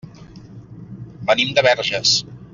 Venim 1.29 1.53
de 1.61 1.67
Verges. 1.69 2.17